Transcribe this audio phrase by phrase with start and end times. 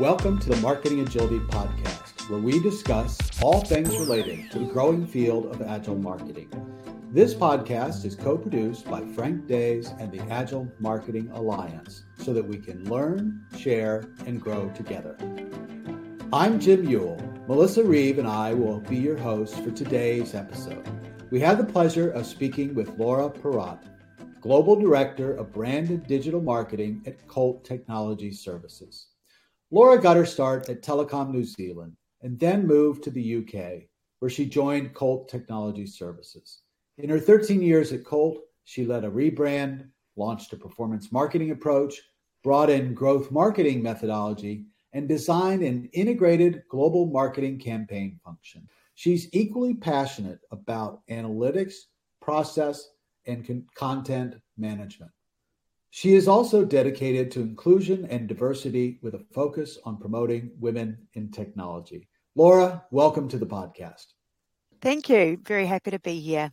[0.00, 5.06] Welcome to the Marketing Agility Podcast, where we discuss all things related to the growing
[5.06, 6.50] field of agile marketing.
[7.12, 12.44] This podcast is co produced by Frank Days and the Agile Marketing Alliance so that
[12.44, 15.16] we can learn, share, and grow together.
[16.32, 17.16] I'm Jim Ewel.
[17.46, 20.88] Melissa Reeve and I will be your hosts for today's episode.
[21.30, 23.84] We have the pleasure of speaking with Laura Perrott,
[24.40, 29.13] Global Director of Brand and Digital Marketing at Colt Technology Services.
[29.74, 33.88] Laura got her start at Telecom New Zealand and then moved to the UK,
[34.20, 36.60] where she joined Colt Technology Services.
[36.98, 42.00] In her 13 years at Colt, she led a rebrand, launched a performance marketing approach,
[42.44, 48.68] brought in growth marketing methodology, and designed an integrated global marketing campaign function.
[48.94, 51.74] She's equally passionate about analytics,
[52.22, 52.90] process,
[53.26, 55.10] and con- content management.
[55.96, 61.30] She is also dedicated to inclusion and diversity with a focus on promoting women in
[61.30, 62.08] technology.
[62.34, 64.06] Laura, welcome to the podcast.
[64.82, 65.38] Thank you.
[65.46, 66.50] Very happy to be here.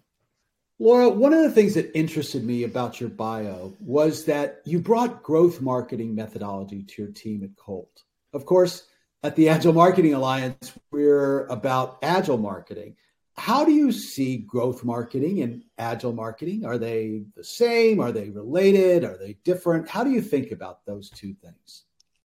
[0.78, 5.24] Laura, one of the things that interested me about your bio was that you brought
[5.24, 8.04] growth marketing methodology to your team at Colt.
[8.34, 8.84] Of course,
[9.24, 12.96] at the Agile Marketing Alliance, we're about agile marketing.
[13.38, 16.66] How do you see growth marketing and agile marketing?
[16.66, 18.00] Are they the same?
[18.00, 19.04] Are they related?
[19.04, 19.88] Are they different?
[19.90, 21.86] How do you think about those two things?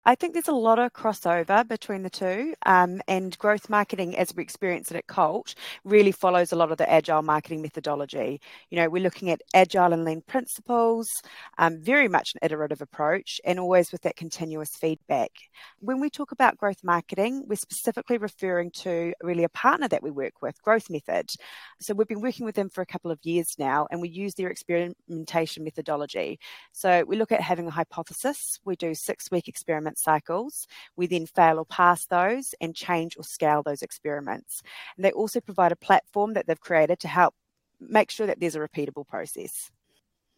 [0.06, 4.34] I think there's a lot of crossover between the two, um, and growth marketing, as
[4.34, 8.40] we experience it at Colt, really follows a lot of the agile marketing methodology.
[8.70, 11.22] You know, we're looking at agile and lean principles,
[11.58, 15.32] um, very much an iterative approach, and always with that continuous feedback.
[15.80, 20.10] When we talk about growth marketing, we're specifically referring to really a partner that we
[20.10, 21.30] work with, Growth Method.
[21.78, 24.32] So we've been working with them for a couple of years now, and we use
[24.34, 26.40] their experimentation methodology.
[26.72, 28.58] So we look at having a hypothesis.
[28.64, 30.66] We do six week experiments experiment cycles.
[30.96, 34.62] We then fail or pass those and change or scale those experiments.
[34.96, 37.34] And they also provide a platform that they've created to help
[37.80, 39.70] make sure that there's a repeatable process.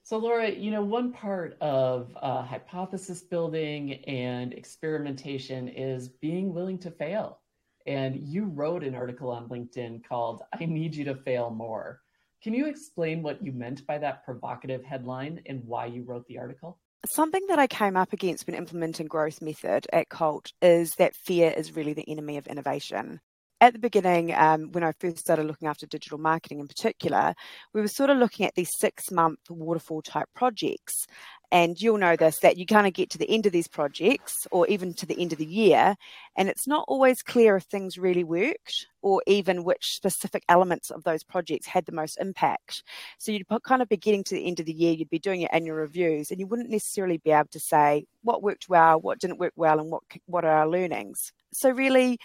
[0.04, 6.78] So, Laura, you know, one part of uh, hypothesis building and experimentation is being willing
[6.78, 7.38] to fail.
[7.86, 12.00] And you wrote an article on LinkedIn called I Need You to Fail More.
[12.42, 16.38] Can you explain what you meant by that provocative headline and why you wrote the
[16.38, 16.78] article?
[17.04, 21.50] Something that I came up against when implementing growth method at Colt is that fear
[21.50, 23.20] is really the enemy of innovation.
[23.62, 27.32] At the beginning, um, when I first started looking after digital marketing in particular,
[27.72, 31.06] we were sort of looking at these six month waterfall type projects.
[31.52, 34.48] And you'll know this that you kind of get to the end of these projects
[34.50, 35.94] or even to the end of the year,
[36.36, 41.04] and it's not always clear if things really worked or even which specific elements of
[41.04, 42.82] those projects had the most impact.
[43.18, 45.40] So you'd kind of be getting to the end of the year, you'd be doing
[45.40, 49.20] your annual reviews, and you wouldn't necessarily be able to say what worked well, what
[49.20, 51.32] didn't work well, and what what are our learnings.
[51.52, 52.18] So really,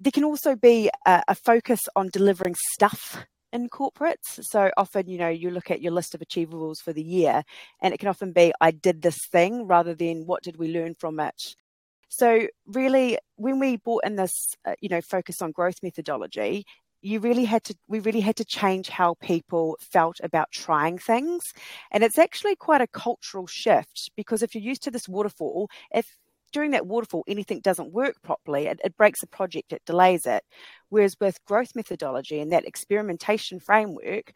[0.00, 4.42] there can also be a, a focus on delivering stuff in corporates.
[4.42, 7.42] So often, you know, you look at your list of achievables for the year,
[7.82, 10.94] and it can often be, I did this thing rather than what did we learn
[10.98, 11.54] from it.
[12.08, 14.32] So, really, when we brought in this,
[14.64, 16.64] uh, you know, focus on growth methodology,
[17.02, 21.52] you really had to we really had to change how people felt about trying things
[21.90, 26.18] and it's actually quite a cultural shift because if you're used to this waterfall if
[26.52, 30.44] during that waterfall anything doesn't work properly, it, it breaks the project, it delays it.
[30.88, 34.32] Whereas with growth methodology and that experimentation framework,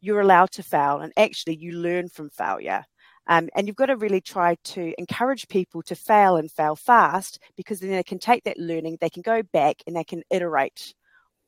[0.00, 2.84] you're allowed to fail and actually you learn from failure.
[3.26, 7.38] Um, and you've got to really try to encourage people to fail and fail fast
[7.56, 10.94] because then they can take that learning, they can go back and they can iterate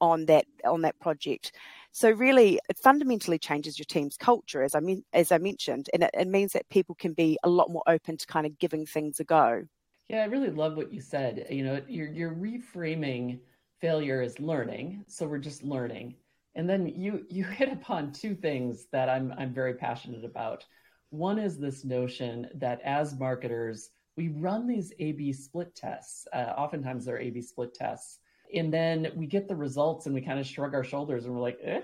[0.01, 1.53] on that on that project.
[1.93, 6.03] So really, it fundamentally changes your team's culture, as I mean, as I mentioned, and
[6.03, 8.85] it, it means that people can be a lot more open to kind of giving
[8.85, 9.65] things a go.
[10.13, 11.47] Yeah, I really love what you said.
[11.49, 13.39] You know, you're you're reframing
[13.81, 16.17] failure as learning, so we're just learning.
[16.55, 20.67] And then you you hit upon two things that I'm I'm very passionate about.
[21.09, 26.27] One is this notion that as marketers, we run these A/B split tests.
[26.31, 28.19] Uh, oftentimes they're A/B split tests,
[28.55, 31.41] and then we get the results and we kind of shrug our shoulders and we're
[31.41, 31.81] like, eh,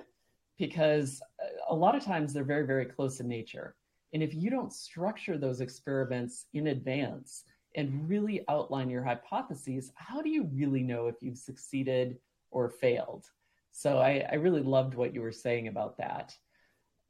[0.58, 1.22] because
[1.70, 3.74] a lot of times they're very very close in nature.
[4.12, 7.44] And if you don't structure those experiments in advance,
[7.78, 12.18] and really outline your hypotheses, how do you really know if you've succeeded
[12.50, 13.24] or failed?
[13.70, 16.34] So I, I really loved what you were saying about that.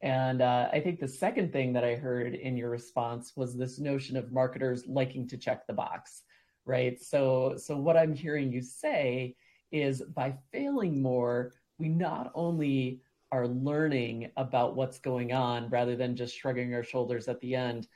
[0.03, 3.79] And uh, I think the second thing that I heard in your response was this
[3.79, 6.23] notion of marketers liking to check the box,
[6.67, 7.00] right?
[7.03, 9.37] So, so what I'm hearing you say
[9.73, 13.00] is by failing more, we not only
[13.32, 17.88] are learning about what's going on rather than just shrugging our shoulders at the end,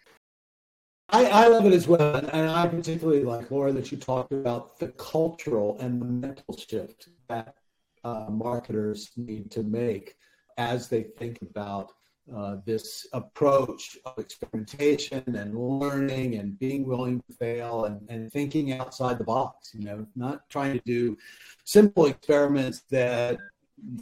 [1.12, 2.16] I, I love it as well.
[2.16, 7.08] And I particularly like, Laura, that you talked about the cultural and the mental shift
[7.28, 7.54] that
[8.02, 10.16] uh, marketers need to make
[10.56, 11.92] as they think about
[12.34, 18.72] uh, this approach of experimentation and learning and being willing to fail and, and thinking
[18.72, 21.16] outside the box, you know, not trying to do
[21.64, 23.38] simple experiments that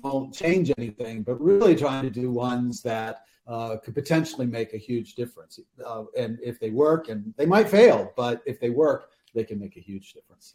[0.03, 4.79] won't change anything, but really trying to do ones that uh, could potentially make a
[4.79, 5.59] huge difference.
[5.85, 9.59] Uh, and if they work, and they might fail, but if they work, they can
[9.59, 10.55] make a huge difference.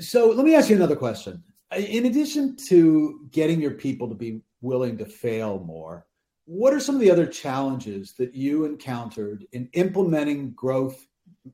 [0.00, 1.42] So let me ask you another question.
[1.76, 6.06] In addition to getting your people to be willing to fail more,
[6.44, 11.06] what are some of the other challenges that you encountered in implementing growth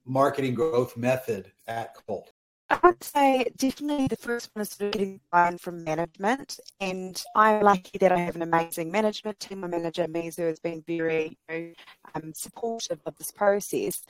[0.05, 2.33] marketing growth method at Colt?
[2.69, 6.59] I would say definitely the first one is sort of getting buy-in from management.
[6.81, 9.61] And I'm lucky that I have an amazing management team.
[9.61, 11.73] My manager, Mizu, has been very you know,
[12.15, 14.03] um, supportive of this process.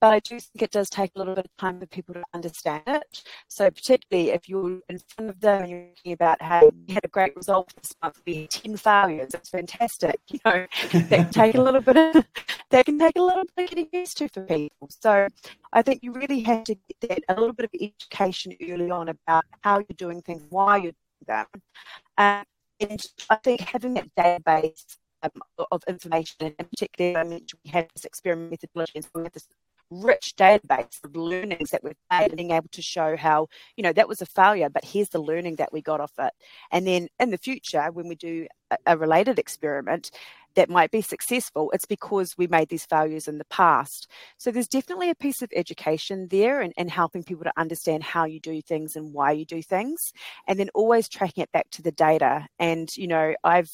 [0.00, 2.22] But I do think it does take a little bit of time for people to
[2.32, 3.22] understand it.
[3.48, 7.04] So particularly if you're in front of them and you're talking about, hey, you had
[7.04, 10.20] a great result this month, we had 10 failures, it's fantastic.
[10.30, 12.24] You know, that can take a little bit of,
[12.70, 14.88] that can take a little bit of getting used to for people.
[14.88, 15.26] So
[15.72, 19.08] I think you really have to get that a little bit of education early on
[19.08, 21.46] about how you're doing things, why you're doing them.
[22.16, 22.44] Um,
[22.80, 25.30] and I think having that database um,
[25.72, 29.48] of information, and particularly I mentioned we have this experiment methodology, and so we this
[29.90, 34.08] rich database of learnings that we've made, being able to show how, you know, that
[34.08, 36.32] was a failure, but here's the learning that we got off it.
[36.70, 38.46] And then in the future, when we do
[38.86, 40.10] a, related experiment,
[40.54, 44.10] that might be successful, it's because we made these failures in the past.
[44.38, 48.24] So there's definitely a piece of education there and, and helping people to understand how
[48.24, 50.12] you do things and why you do things.
[50.46, 52.46] And then always tracking it back to the data.
[52.58, 53.70] And, you know, I've,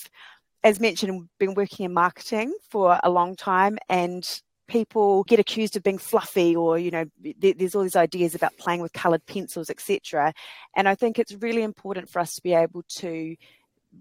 [0.63, 5.83] as mentioned, been working in marketing for a long time and people get accused of
[5.83, 7.05] being fluffy or you know
[7.41, 10.33] there's all these ideas about playing with colored pencils etc
[10.75, 13.37] and i think it's really important for us to be able to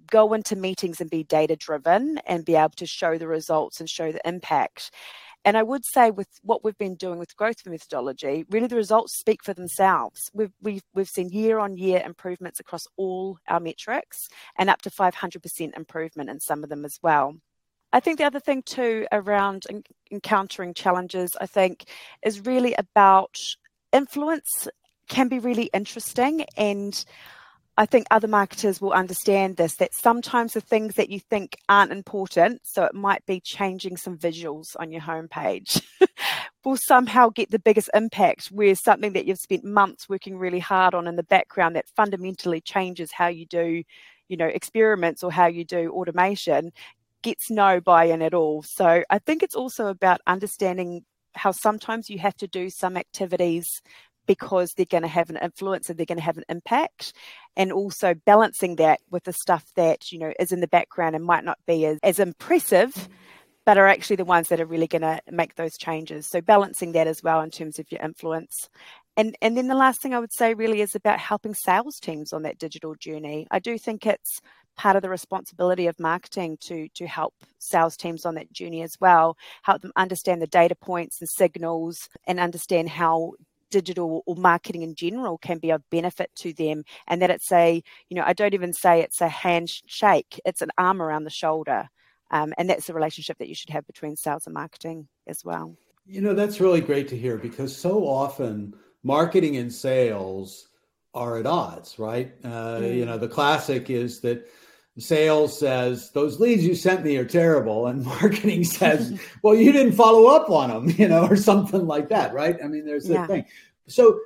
[0.07, 3.89] go into meetings and be data driven and be able to show the results and
[3.89, 4.91] show the impact
[5.45, 9.17] and I would say with what we've been doing with growth methodology, really the results
[9.17, 10.31] speak for themselves.
[10.33, 14.89] We've, we've, we've seen year on year improvements across all our metrics and up to
[14.89, 17.35] 500% improvement in some of them as well.
[17.93, 19.65] I think the other thing too around
[20.11, 21.85] encountering challenges, I think,
[22.23, 23.37] is really about
[23.93, 24.67] influence
[25.07, 27.05] can be really interesting and
[27.75, 31.91] I think other marketers will understand this that sometimes the things that you think aren't
[31.91, 35.81] important, so it might be changing some visuals on your homepage,
[36.63, 38.47] will somehow get the biggest impact.
[38.47, 42.61] Where something that you've spent months working really hard on in the background that fundamentally
[42.61, 43.83] changes how you do,
[44.27, 46.71] you know, experiments or how you do automation
[47.23, 48.63] gets no buy in at all.
[48.63, 51.03] So I think it's also about understanding
[51.35, 53.81] how sometimes you have to do some activities
[54.25, 57.13] because they're going to have an influence and they're going to have an impact
[57.55, 61.25] and also balancing that with the stuff that you know is in the background and
[61.25, 63.13] might not be as, as impressive mm-hmm.
[63.65, 66.27] but are actually the ones that are really going to make those changes.
[66.27, 68.69] So balancing that as well in terms of your influence.
[69.17, 72.33] And and then the last thing i would say really is about helping sales teams
[72.33, 73.47] on that digital journey.
[73.51, 74.41] I do think it's
[74.75, 78.99] part of the responsibility of marketing to to help sales teams on that journey as
[78.99, 83.33] well help them understand the data points and signals and understand how
[83.73, 87.81] digital or marketing in general can be of benefit to them and that it's a
[88.07, 91.89] you know i don't even say it's a handshake it's an arm around the shoulder
[92.29, 95.75] um, and that's the relationship that you should have between sales and marketing as well
[96.05, 100.67] you know that's really great to hear because so often marketing and sales
[101.15, 102.95] are at odds right uh, mm.
[102.95, 104.47] you know the classic is that
[104.99, 109.93] sales says those leads you sent me are terrible and marketing says well you didn't
[109.93, 113.25] follow up on them you know or something like that right i mean there's yeah.
[113.25, 113.45] thing
[113.87, 114.19] so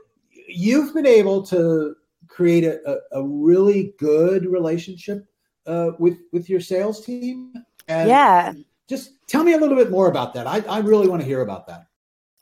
[0.48, 1.96] you've been able to
[2.28, 5.26] create a, a, a really good relationship
[5.66, 7.54] uh, with with your sales team
[7.88, 8.52] and yeah
[8.90, 11.42] just tell me a little bit more about that i, I really want to hear
[11.42, 11.88] about that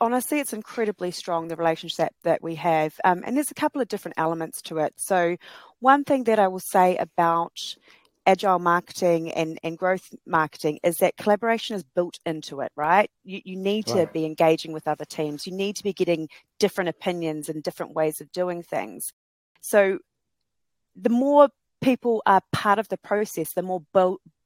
[0.01, 2.99] honestly, it's incredibly strong, the relationship that we have.
[3.05, 4.93] Um, and there's a couple of different elements to it.
[4.97, 5.37] So,
[5.79, 7.75] one thing that I will say about
[8.25, 13.09] agile marketing and, and growth marketing is that collaboration is built into it, right?
[13.23, 14.07] You, you need right.
[14.07, 15.45] to be engaging with other teams.
[15.45, 16.29] You need to be getting
[16.59, 19.13] different opinions and different ways of doing things.
[19.61, 19.99] So
[20.95, 21.49] the more
[21.81, 23.83] people are part of the process, the more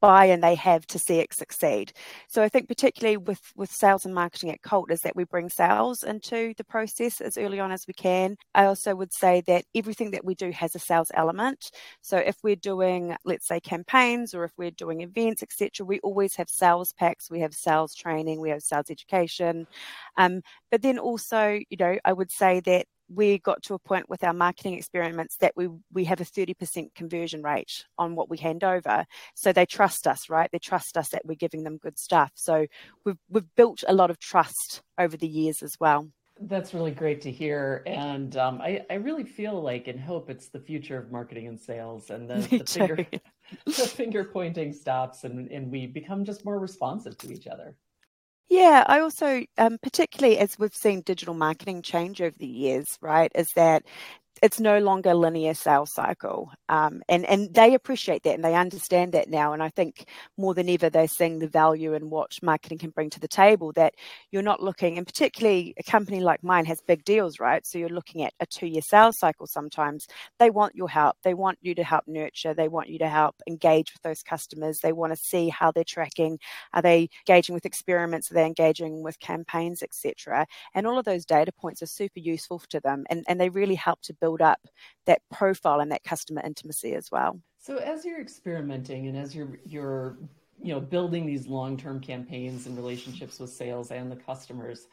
[0.02, 1.92] buy-in they have to see it succeed.
[2.28, 5.50] So I think particularly with with sales and marketing at Colt is that we bring
[5.50, 8.38] sales into the process as early on as we can.
[8.56, 11.72] I also would say that everything that we do has a sales element.
[12.02, 16.36] So if we're doing let's say campaigns or if we're doing events etc, we always
[16.36, 19.68] have sales packs, we have sales training, we have sales education.
[20.18, 20.42] Um,
[20.72, 24.24] but then also, you know, I would say that we got to a point with
[24.24, 28.64] our marketing experiments that we we have a 30% conversion rate on what we hand
[28.64, 29.06] over.
[29.36, 30.50] So they trust us right?
[30.52, 32.32] They trust us that we're giving them good stuff.
[32.36, 32.68] So
[33.06, 36.10] we've we've built a lot of trust over the years as well.
[36.42, 37.84] That's really great to hear.
[37.86, 41.60] And um, I, I really feel like and hope it's the future of marketing and
[41.60, 43.06] sales and the, the finger
[43.66, 47.76] the finger pointing stops and, and we become just more responsive to each other
[48.50, 53.32] yeah, I also, um, particularly as we've seen digital marketing change over the years, right,
[53.36, 53.84] is that
[54.42, 56.52] it's no longer linear sales cycle.
[56.70, 59.54] Um, and, and they appreciate that and they understand that now.
[59.54, 60.06] And I think
[60.38, 63.72] more than ever, they're seeing the value in what marketing can bring to the table
[63.74, 63.96] that
[64.32, 67.66] you're not looking, and particularly a company like mine has big deals, right?
[67.66, 70.08] So you're looking at a two year sales cycle sometimes.
[70.38, 71.18] They want your help.
[71.24, 72.54] They want you to help nurture.
[72.54, 74.80] They want you to help engage with those customers.
[74.80, 76.40] They want to see how they're tracking.
[76.74, 78.32] Are they engaging with experiments?
[78.32, 80.46] Are they engaging with campaigns, etc.?
[80.74, 83.76] And all of those data points are super useful to them and, and they really
[83.76, 84.60] help to build build up
[85.06, 87.40] that profile and that customer intimacy as well.
[87.58, 90.18] So as you're experimenting and as you're you're
[90.62, 94.88] you know building these long-term campaigns and relationships with sales and the customers,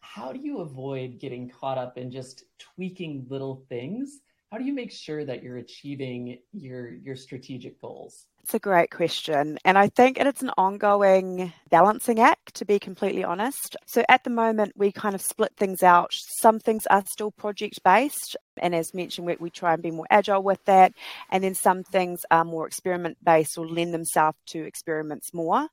[0.00, 4.20] how do you avoid getting caught up in just tweaking little things?
[4.52, 8.26] How do you make sure that you're achieving your your strategic goals?
[8.42, 9.58] It's a great question.
[9.64, 13.76] And I think it's an ongoing balancing act, to be completely honest.
[13.86, 16.12] So at the moment, we kind of split things out.
[16.12, 18.36] Some things are still project based.
[18.58, 20.92] And as mentioned, we, we try and be more agile with that.
[21.30, 25.68] And then some things are more experiment based or lend themselves to experiments more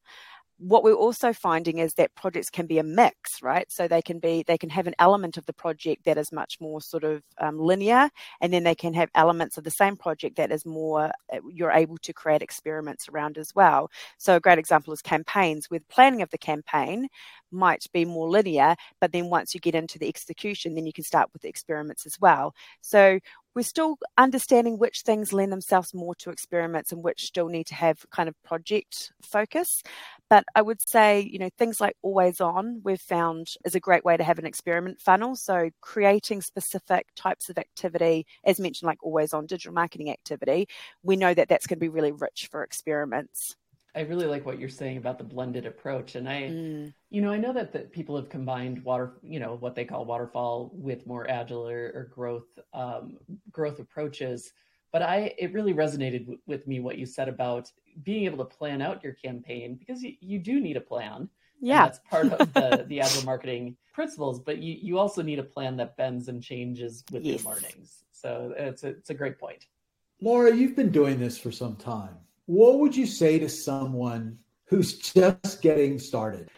[0.59, 3.71] what we're also finding is that projects can be a mix right?
[3.71, 6.57] So they can be they can have an element of the project that is much
[6.59, 8.09] more sort of um, linear
[8.41, 11.71] and then they can have elements of the same project that is more uh, you're
[11.71, 13.89] able to create experiments around as well.
[14.17, 15.69] So a great example is campaigns.
[15.69, 17.07] With planning of the campaign
[17.51, 21.03] might be more linear but then once you get into the execution then you can
[21.03, 22.53] start with the experiments as well.
[22.81, 23.19] So
[23.59, 27.75] we're still understanding which things lend themselves more to experiments and which still need to
[27.75, 29.83] have kind of project focus.
[30.29, 34.05] But I would say, you know, things like always on, we've found is a great
[34.05, 35.35] way to have an experiment funnel.
[35.35, 40.69] So creating specific types of activity, as mentioned, like always on digital marketing activity,
[41.03, 43.57] we know that that's going to be really rich for experiments.
[43.95, 46.15] I really like what you're saying about the blended approach.
[46.15, 46.93] And I, mm.
[47.09, 50.05] you know, I know that, that people have combined water, you know, what they call
[50.05, 53.17] waterfall with more agile or, or growth, um,
[53.51, 54.51] growth approaches.
[54.91, 57.71] But I, it really resonated w- with me what you said about
[58.03, 61.27] being able to plan out your campaign because you, you do need a plan.
[61.59, 61.85] Yeah.
[61.85, 65.77] That's part of the, the agile marketing principles, but you, you also need a plan
[65.77, 67.43] that bends and changes with yes.
[67.43, 68.03] your learnings.
[68.11, 69.65] So it's a, it's a great point.
[70.21, 72.15] Laura, you've been doing this for some time
[72.49, 76.49] what would you say to someone who's just getting started?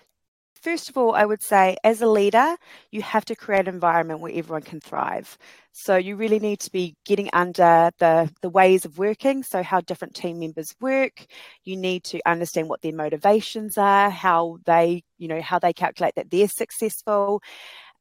[0.62, 2.56] First of all, I would say as a leader,
[2.92, 5.38] you have to create an environment where everyone can thrive.
[5.74, 9.82] So you really need to be getting under the, the ways of working, so how
[9.82, 11.26] different team members work.
[11.66, 16.16] You need to understand what their motivations are, how they, you know, how they calculate
[16.16, 17.42] that they're successful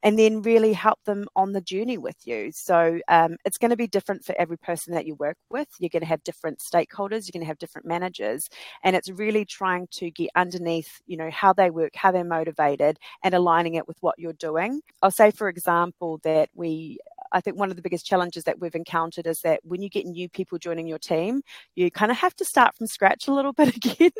[0.03, 2.51] and then really help them on the journey with you.
[2.53, 5.67] So um, it's going to be different for every person that you work with.
[5.79, 8.49] You're going to have different stakeholders, you're going to have different managers,
[8.83, 12.97] and it's really trying to get underneath, you know, how they work, how they're motivated,
[13.23, 14.81] and aligning it with what you're doing.
[15.01, 16.99] I'll say, for example, that we
[17.31, 20.05] I think one of the biggest challenges that we've encountered is that when you get
[20.05, 21.41] new people joining your team,
[21.75, 24.11] you kind of have to start from scratch a little bit again.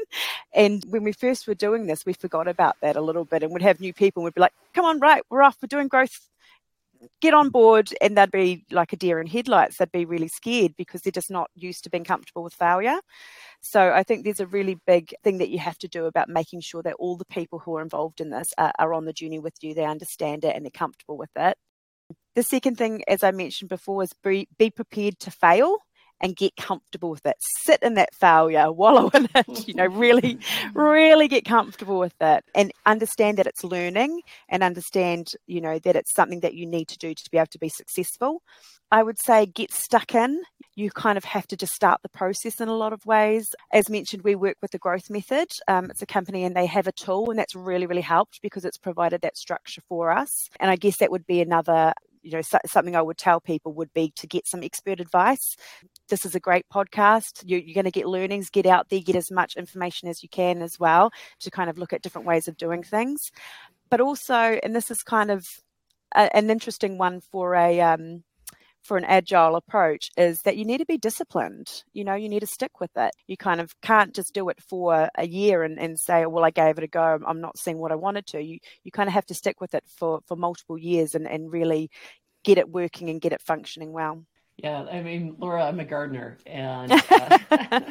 [0.53, 3.51] and when we first were doing this, we forgot about that a little bit and
[3.51, 5.87] would have new people and we'd be like, come on, right, we're off, we're doing
[5.87, 6.27] growth.
[7.19, 7.91] Get on board.
[7.99, 9.77] And they'd be like a deer in headlights.
[9.77, 12.99] They'd be really scared because they're just not used to being comfortable with failure.
[13.63, 16.61] So i think there's a really big thing that you have to do about making
[16.61, 19.39] sure that all the people who are involved in this are, are on the journey
[19.39, 19.73] with you.
[19.73, 21.57] They understand it and they're comfortable with it
[22.35, 25.77] the second thing, as I mentioned before, is be, be prepared to fail
[26.21, 27.35] and get comfortable with it.
[27.39, 30.39] Sit in that failure, wallow in it, you know, really,
[30.73, 35.95] really get comfortable with it and understand that it's learning and understand, you know, that
[35.95, 38.41] it's something that you need to do to be able to be successful.
[38.91, 40.41] I would say get stuck in.
[40.81, 43.53] You kind of have to just start the process in a lot of ways.
[43.71, 45.49] As mentioned, we work with the growth method.
[45.67, 48.65] Um, it's a company and they have a tool, and that's really, really helped because
[48.65, 50.49] it's provided that structure for us.
[50.59, 53.91] And I guess that would be another you know something i would tell people would
[53.95, 55.57] be to get some expert advice
[56.11, 57.41] this is a great podcast.
[57.45, 60.29] You're, you're going to get learnings, get out there, get as much information as you
[60.29, 63.31] can as well to kind of look at different ways of doing things.
[63.89, 65.47] But also, and this is kind of
[66.13, 68.23] a, an interesting one for a um,
[68.83, 71.83] for an agile approach is that you need to be disciplined.
[71.93, 73.11] You know, you need to stick with it.
[73.27, 76.49] You kind of can't just do it for a year and, and say, well, I
[76.49, 77.19] gave it a go.
[77.25, 78.41] I'm not seeing what I wanted to.
[78.41, 81.51] You you kind of have to stick with it for, for multiple years and, and
[81.51, 81.89] really
[82.43, 84.25] get it working and get it functioning well.
[84.57, 87.81] Yeah, I mean, Laura, I'm a gardener, and uh,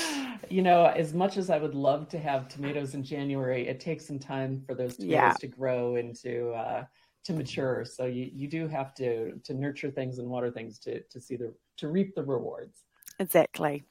[0.48, 4.06] you know, as much as I would love to have tomatoes in January, it takes
[4.06, 5.32] some time for those tomatoes yeah.
[5.40, 6.84] to grow and to uh,
[7.24, 7.84] to mature.
[7.84, 11.36] So you, you do have to to nurture things and water things to to see
[11.36, 12.84] the to reap the rewards.
[13.18, 13.84] Exactly.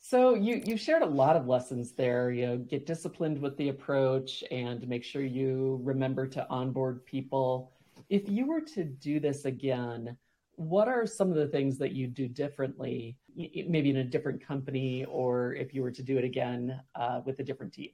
[0.00, 2.30] So you you shared a lot of lessons there.
[2.30, 7.72] You know, get disciplined with the approach and make sure you remember to onboard people.
[8.08, 10.16] If you were to do this again,
[10.56, 15.04] what are some of the things that you do differently, maybe in a different company,
[15.04, 17.90] or if you were to do it again uh, with a different team?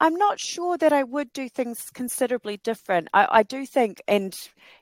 [0.00, 3.08] I'm not sure that I would do things considerably different.
[3.12, 4.36] I, I, do think, and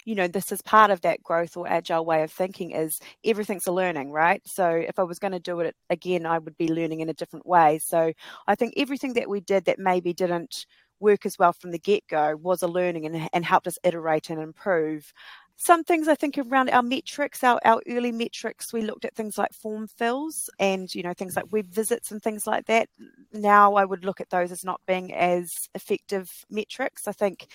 [0.04, 3.66] you know, this is part of that growth or agile way of thinking is everything's
[3.66, 4.42] a learning, right?
[4.44, 7.14] So if I was going to do it again, I would be learning in a
[7.14, 7.78] different way.
[7.78, 8.12] So
[8.46, 10.66] I think everything that we did that maybe didn't
[11.00, 14.30] work as well from the get go was a learning and, and helped us iterate
[14.30, 15.12] and improve
[15.58, 19.38] some things I think around our metrics, our, our early metrics, we looked at things
[19.38, 22.88] like form fills and, you know, things like web visits and things like that.
[23.32, 27.08] Now I would look at those as not being as effective metrics.
[27.08, 27.46] I think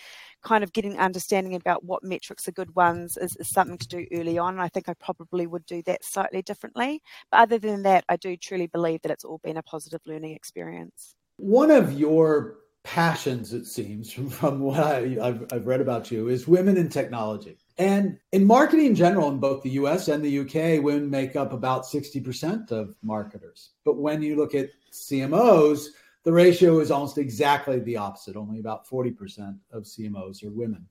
[0.41, 4.08] kind of getting understanding about what metrics are good ones is, is something to do
[4.12, 4.60] early on.
[4.60, 7.03] I think I probably would do that slightly differently.
[7.29, 10.36] But other than that, I do truly believe that it's all been a positive learning
[10.36, 11.13] experience.
[11.38, 16.77] One of your passions, it seems, from, what I, I've read about you, is women
[16.77, 17.60] in technology.
[17.78, 21.54] And in marketing in general, in both the US and the UK, women make up
[21.54, 23.72] about 60% of marketers.
[23.86, 25.88] But when you look at CMOs,
[26.24, 28.36] the ratio is almost exactly the opposite.
[28.36, 30.86] Only about 40% of CMOs are women.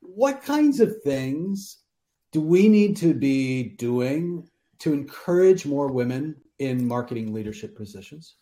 [0.00, 1.78] What kinds of things
[2.32, 4.48] do we need to be doing
[4.78, 8.36] to encourage more women in marketing leadership positions?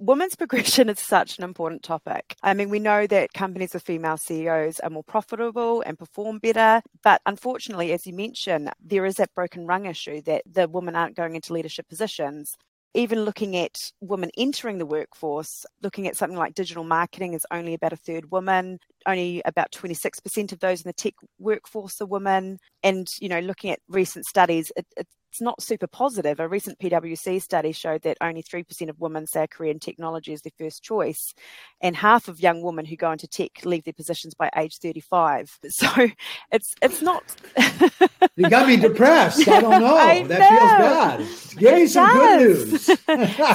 [0.00, 2.34] Women's progression is such an important topic.
[2.42, 6.82] I mean, we know that companies with female CEOs are more profitable and perform better.
[7.04, 11.16] But unfortunately, as you mentioned, there is that broken rung issue that the women aren't
[11.16, 12.56] going into leadership positions.
[12.92, 17.74] Even looking at women entering the workforce, looking at something like digital marketing is only
[17.74, 18.78] about a third women.
[19.06, 22.58] Only about 26% of those in the tech workforce are women.
[22.82, 26.40] And, you know, looking at recent studies, it, it it's not super positive.
[26.40, 30.32] A recent PwC study showed that only 3% of women say a career in technology
[30.32, 31.34] is their first choice,
[31.80, 35.58] and half of young women who go into tech leave their positions by age 35.
[35.70, 36.08] So
[36.52, 37.22] it's it's not.
[38.36, 39.48] you got me depressed.
[39.48, 39.96] I don't know.
[39.96, 41.26] I that know.
[41.26, 41.58] feels bad.
[41.58, 42.84] Give me some good news.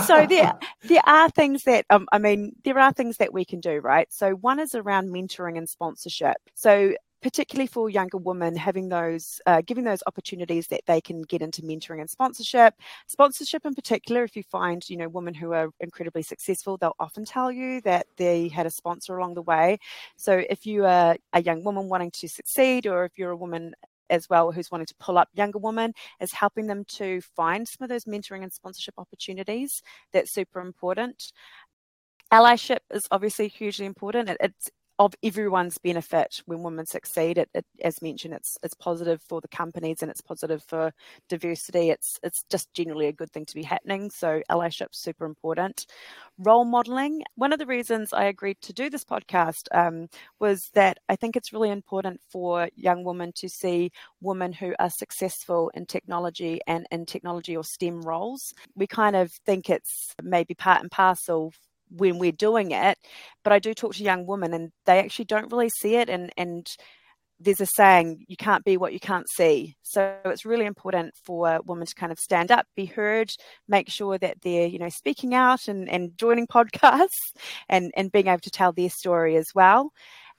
[0.07, 3.59] so there there are things that um, I mean there are things that we can
[3.59, 4.11] do, right?
[4.11, 6.37] So one is around mentoring and sponsorship.
[6.55, 11.41] So particularly for younger women, having those, uh, giving those opportunities that they can get
[11.41, 12.75] into mentoring and sponsorship.
[13.07, 17.25] Sponsorship, in particular, if you find, you know, women who are incredibly successful, they'll often
[17.25, 19.79] tell you that they had a sponsor along the way.
[20.15, 23.73] So if you are a young woman wanting to succeed, or if you're a woman
[24.11, 27.83] as well who's wanting to pull up younger women is helping them to find some
[27.83, 29.81] of those mentoring and sponsorship opportunities
[30.13, 31.33] that's super important
[32.31, 37.37] allyship is obviously hugely important it, it's of everyone's benefit when women succeed.
[37.37, 40.93] It, it, as mentioned, it's it's positive for the companies and it's positive for
[41.27, 41.89] diversity.
[41.89, 44.09] It's it's just generally a good thing to be happening.
[44.09, 45.85] So allyship's super important.
[46.37, 47.23] Role modeling.
[47.35, 50.07] One of the reasons I agreed to do this podcast um,
[50.39, 54.89] was that I think it's really important for young women to see women who are
[54.89, 58.53] successful in technology and in technology or STEM roles.
[58.75, 61.53] We kind of think it's maybe part and parcel
[61.97, 62.97] when we're doing it.
[63.43, 66.09] But I do talk to young women and they actually don't really see it.
[66.09, 66.67] And, and
[67.39, 69.75] there's a saying, you can't be what you can't see.
[69.83, 73.31] So it's really important for women to kind of stand up, be heard,
[73.67, 77.09] make sure that they're, you know, speaking out and, and joining podcasts
[77.67, 79.91] and, and being able to tell their story as well.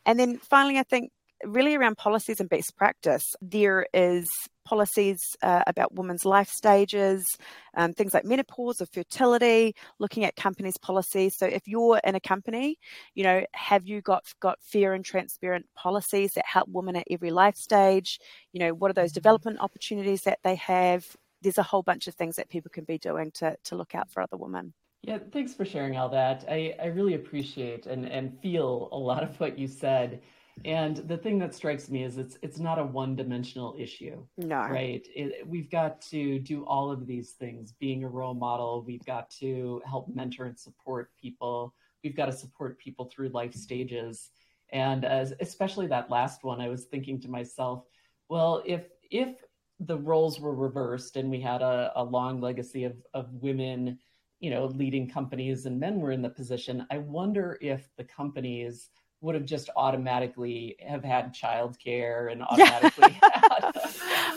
[0.06, 1.10] And then finally, I think
[1.44, 3.34] really around policies and best practice.
[3.42, 4.28] There is
[4.66, 7.38] policies uh, about women's life stages,
[7.74, 11.34] um, things like menopause or fertility, looking at companies' policies.
[11.34, 12.78] So if you're in a company,
[13.14, 17.30] you know, have you got got fair and transparent policies that help women at every
[17.30, 18.18] life stage?
[18.52, 19.20] You know, what are those mm-hmm.
[19.20, 21.06] development opportunities that they have?
[21.40, 24.10] There's a whole bunch of things that people can be doing to to look out
[24.10, 24.74] for other women.
[25.02, 26.44] Yeah, thanks for sharing all that.
[26.50, 30.20] I, I really appreciate and, and feel a lot of what you said
[30.64, 34.24] And the thing that strikes me is it's it's not a one-dimensional issue.
[34.38, 34.62] No.
[34.62, 35.06] Right.
[35.14, 37.72] It, we've got to do all of these things.
[37.72, 41.74] Being a role model, we've got to help mentor and support people.
[42.02, 44.30] We've got to support people through life stages.
[44.72, 47.84] And as, especially that last one, I was thinking to myself,
[48.28, 49.36] well, if if
[49.78, 53.98] the roles were reversed and we had a, a long legacy of, of women,
[54.40, 58.88] you know, leading companies and men were in the position, I wonder if the companies
[59.26, 63.72] would have just automatically have had childcare and automatically had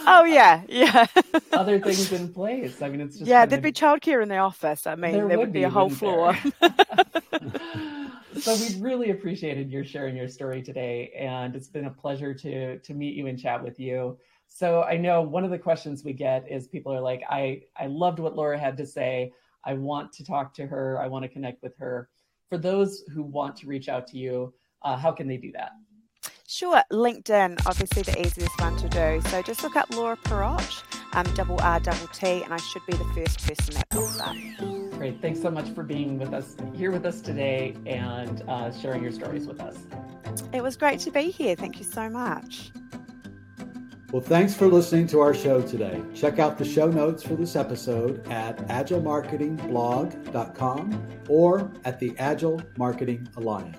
[0.07, 1.05] oh yeah yeah.
[1.53, 2.81] other things in place.
[2.81, 4.87] I mean it's just yeah there'd of, be childcare in the office.
[4.87, 6.37] I mean there, there would, be, be a whole floor.
[8.39, 12.77] So we really appreciated your sharing your story today and it's been a pleasure to
[12.79, 14.17] to meet you and chat with you.
[14.47, 17.87] So i know one of the questions we get is people are like i i
[17.87, 19.33] loved what laura had to say.
[19.65, 20.99] I want to talk to her.
[21.01, 22.09] I want to connect with her.
[22.49, 25.71] For those who want to reach out to you uh, how can they do that?
[26.47, 29.21] Sure, LinkedIn, obviously the easiest one to do.
[29.29, 32.97] So just look up Laura Perrott, um, double R, double T, and I should be
[32.97, 34.35] the first person that pops up.
[34.97, 35.21] Great.
[35.21, 39.11] Thanks so much for being with us here with us today and uh, sharing your
[39.11, 39.77] stories with us.
[40.51, 41.55] It was great to be here.
[41.55, 42.71] Thank you so much.
[44.11, 46.01] Well, thanks for listening to our show today.
[46.15, 53.27] Check out the show notes for this episode at agilemarketingblog.com or at the Agile Marketing
[53.37, 53.77] Alliance.